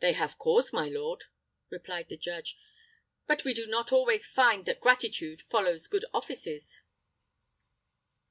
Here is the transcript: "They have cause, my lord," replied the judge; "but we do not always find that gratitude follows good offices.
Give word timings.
"They 0.00 0.14
have 0.14 0.38
cause, 0.38 0.72
my 0.72 0.88
lord," 0.88 1.24
replied 1.68 2.08
the 2.08 2.16
judge; 2.16 2.56
"but 3.26 3.44
we 3.44 3.52
do 3.52 3.66
not 3.66 3.92
always 3.92 4.24
find 4.26 4.64
that 4.64 4.80
gratitude 4.80 5.42
follows 5.42 5.86
good 5.86 6.06
offices. 6.14 6.80